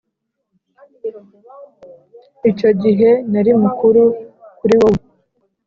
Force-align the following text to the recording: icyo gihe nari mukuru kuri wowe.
icyo 2.51 2.69
gihe 2.81 3.09
nari 3.31 3.51
mukuru 3.61 4.03
kuri 4.57 4.73
wowe. 4.81 5.01